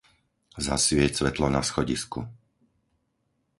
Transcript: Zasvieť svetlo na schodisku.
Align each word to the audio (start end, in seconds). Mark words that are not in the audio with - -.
Zasvieť 0.67 1.11
svetlo 1.21 1.45
na 1.55 1.61
schodisku. 1.69 2.19